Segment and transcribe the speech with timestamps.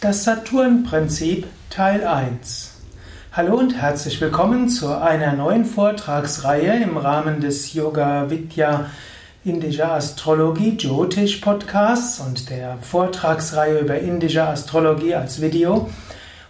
[0.00, 2.70] Das Saturn-Prinzip Teil 1
[3.32, 8.90] Hallo und herzlich willkommen zu einer neuen Vortragsreihe im Rahmen des Yoga Vidya
[9.44, 15.90] Indische Astrologie Jyotish Podcasts und der Vortragsreihe über indische Astrologie als Video.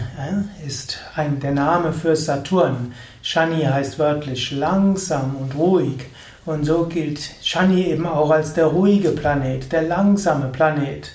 [0.65, 2.95] ist ein, der Name für Saturn.
[3.21, 6.07] Shani heißt wörtlich langsam und ruhig.
[6.47, 11.11] Und so gilt Shani eben auch als der ruhige Planet, der langsame Planet.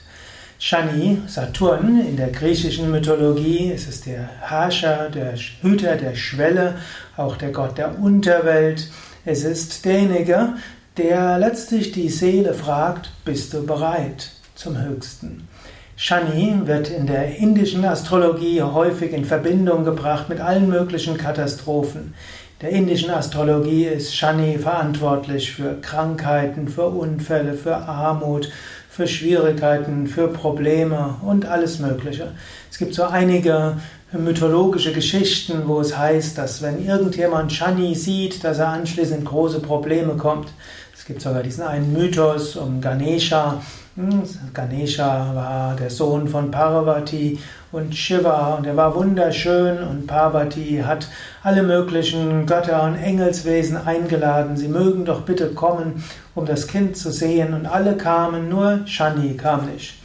[0.60, 6.76] Shani, Saturn, in der griechischen Mythologie ist es der Herrscher, der Hüter der Schwelle,
[7.16, 8.90] auch der Gott der Unterwelt.
[9.24, 10.56] Es ist derjenige,
[10.98, 15.48] der letztlich die Seele fragt, bist du bereit zum Höchsten?
[15.96, 22.16] Shani wird in der indischen Astrologie häufig in Verbindung gebracht mit allen möglichen Katastrophen.
[22.60, 28.50] In der indischen Astrologie ist Shani verantwortlich für Krankheiten, für Unfälle, für Armut,
[28.90, 32.32] für Schwierigkeiten, für Probleme und alles Mögliche.
[32.72, 33.78] Es gibt so einige
[34.14, 40.16] mythologische Geschichten, wo es heißt, dass wenn irgendjemand Shani sieht, dass er anschließend große Probleme
[40.16, 40.50] kommt.
[40.96, 43.62] Es gibt sogar diesen einen Mythos um Ganesha,
[43.96, 47.40] hm, Ganesha war der Sohn von Parvati
[47.72, 51.08] und Shiva und er war wunderschön und Parvati hat
[51.44, 56.04] alle möglichen Götter und Engelswesen eingeladen, sie mögen doch bitte kommen,
[56.36, 60.03] um das Kind zu sehen und alle kamen, nur Shani kam nicht.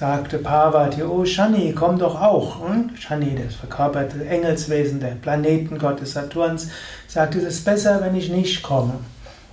[0.00, 2.58] Sagte Parvati, oh Shani, komm doch auch.
[2.58, 6.70] Und Shani, das verkörperte Engelswesen, der Planetengott des Saturns,
[7.06, 8.94] sagte, es ist besser, wenn ich nicht komme.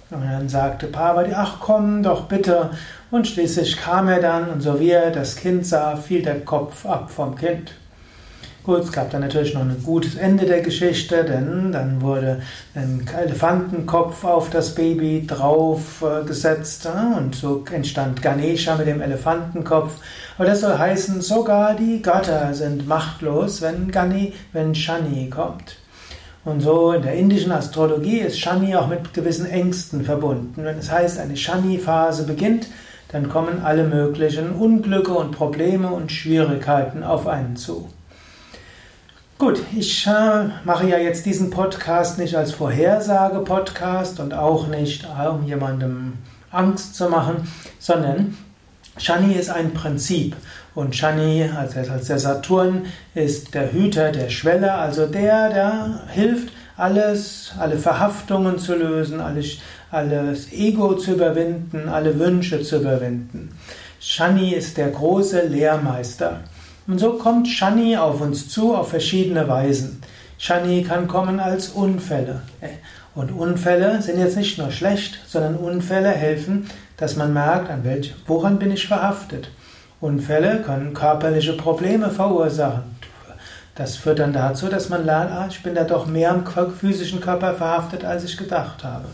[0.10, 2.70] Und dann sagte Parvati, ach komm doch bitte.
[3.12, 6.86] Und schließlich kam er dann und so wie er das Kind sah, fiel der Kopf
[6.86, 7.74] ab vom Kind.
[8.68, 12.42] Gut, es gab dann natürlich noch ein gutes Ende der Geschichte, denn dann wurde
[12.76, 19.94] ein Elefantenkopf auf das Baby draufgesetzt äh, und so entstand Ganesha mit dem Elefantenkopf.
[20.38, 25.78] Aber das soll heißen, sogar die Götter sind machtlos, wenn Gani, wenn Shani kommt.
[26.44, 30.66] Und so in der indischen Astrologie ist Shani auch mit gewissen Ängsten verbunden.
[30.66, 32.68] Wenn es heißt, eine Shani-Phase beginnt,
[33.14, 37.88] dann kommen alle möglichen Unglücke und Probleme und Schwierigkeiten auf einen zu.
[39.40, 45.46] Gut, ich äh, mache ja jetzt diesen Podcast nicht als Vorhersage-Podcast und auch nicht, um
[45.46, 46.14] jemandem
[46.50, 48.36] Angst zu machen, sondern
[48.98, 50.36] Shani ist ein Prinzip
[50.74, 56.52] und Shani, also als der Saturn, ist der Hüter der Schwelle, also der, der hilft,
[56.76, 59.60] alles, alle Verhaftungen zu lösen, alles,
[59.92, 63.56] alles Ego zu überwinden, alle Wünsche zu überwinden.
[64.00, 66.40] Shani ist der große Lehrmeister.
[66.88, 70.02] Und so kommt Shani auf uns zu auf verschiedene Weisen.
[70.38, 72.42] Shani kann kommen als Unfälle.
[73.14, 78.16] Und Unfälle sind jetzt nicht nur schlecht, sondern Unfälle helfen, dass man merkt, an welch,
[78.26, 79.50] woran bin ich verhaftet.
[80.00, 82.96] Unfälle können körperliche Probleme verursachen.
[83.76, 87.20] Das führt dann dazu, dass man lernt, ah, ich bin da doch mehr am physischen
[87.20, 89.06] Körper verhaftet, als ich gedacht habe.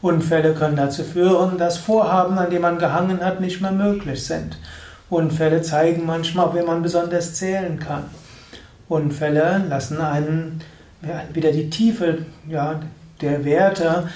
[0.00, 4.56] Unfälle können dazu führen, dass Vorhaben, an die man gehangen hat, nicht mehr möglich sind.
[5.12, 8.04] Unfälle zeigen manchmal, wie man besonders zählen kann.
[8.88, 10.60] Unfälle lassen einen
[11.34, 12.80] wieder die Tiefe ja,
[13.20, 14.08] der Werte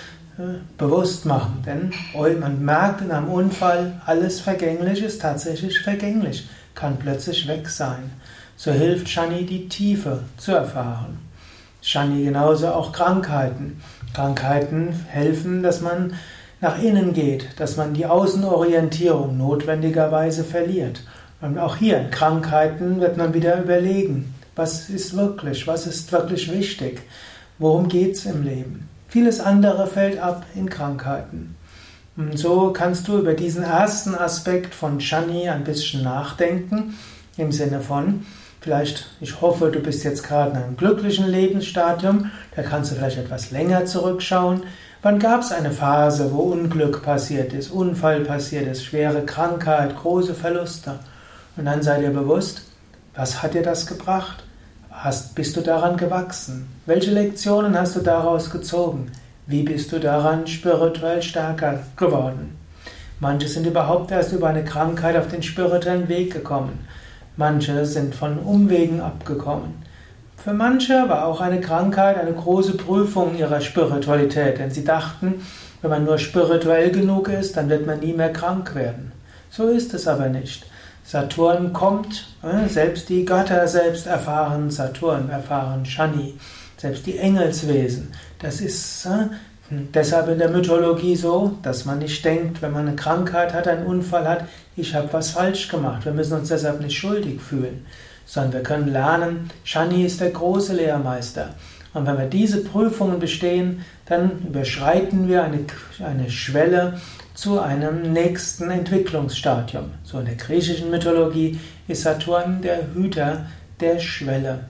[0.78, 1.62] bewusst machen.
[1.66, 1.92] Denn
[2.40, 8.10] man merkt in einem Unfall, alles vergänglich ist tatsächlich vergänglich, kann plötzlich weg sein.
[8.56, 11.18] So hilft Shani die Tiefe zu erfahren.
[11.82, 13.82] Shani genauso auch Krankheiten.
[14.14, 16.14] Krankheiten helfen, dass man
[16.61, 21.03] nach innen geht, dass man die Außenorientierung notwendigerweise verliert.
[21.41, 26.50] Und auch hier in Krankheiten wird man wieder überlegen, was ist wirklich, was ist wirklich
[26.50, 27.03] wichtig,
[27.59, 28.89] worum geht es im Leben.
[29.09, 31.56] Vieles andere fällt ab in Krankheiten.
[32.17, 36.94] Und so kannst du über diesen ersten Aspekt von Shani ein bisschen nachdenken,
[37.37, 38.25] im Sinne von,
[38.61, 43.19] vielleicht, ich hoffe, du bist jetzt gerade in einem glücklichen Lebensstadium, da kannst du vielleicht
[43.19, 44.62] etwas länger zurückschauen.
[45.06, 50.35] Wann gab es eine Phase, wo Unglück passiert ist, Unfall passiert ist, schwere Krankheit, große
[50.35, 50.99] Verluste?
[51.56, 52.62] Und dann sei dir bewusst,
[53.14, 54.43] was hat dir das gebracht?
[54.91, 56.69] Hast, bist du daran gewachsen?
[56.87, 59.12] Welche Lektionen hast du daraus gezogen?
[59.47, 62.59] Wie bist du daran spirituell stärker geworden?
[63.20, 66.85] Manche sind überhaupt erst über eine Krankheit auf den spirituellen Weg gekommen.
[67.37, 69.86] Manche sind von Umwegen abgekommen.
[70.46, 75.44] Für manche war auch eine Krankheit eine große Prüfung ihrer Spiritualität, denn sie dachten,
[75.82, 79.10] wenn man nur spirituell genug ist, dann wird man nie mehr krank werden.
[79.50, 80.64] So ist es aber nicht.
[81.02, 86.38] Saturn kommt, äh, selbst die Götter selbst erfahren Saturn, erfahren Shani.
[86.76, 88.12] selbst die Engelswesen.
[88.38, 89.26] Das ist äh,
[89.69, 93.84] deshalb in der Mythologie so, dass man nicht denkt, wenn man eine Krankheit hat, einen
[93.84, 94.44] Unfall hat,
[94.76, 96.04] ich habe was falsch gemacht.
[96.04, 97.84] Wir müssen uns deshalb nicht schuldig fühlen,
[98.26, 101.55] sondern wir können lernen, Shani ist der große Lehrmeister.
[101.94, 105.61] Und wenn wir diese Prüfungen bestehen, dann überschreiten wir eine,
[106.05, 107.00] eine Schwelle
[107.32, 109.93] zu einem nächsten Entwicklungsstadium.
[110.02, 111.58] So in der griechischen Mythologie
[111.88, 113.46] ist Saturn der Hüter
[113.81, 114.67] der Schwelle.